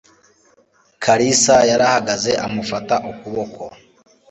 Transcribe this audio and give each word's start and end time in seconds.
Kalisa 1.03 1.55
yarahagaze 1.69 2.31
amufata 2.45 2.95
ukuboko 3.11 3.63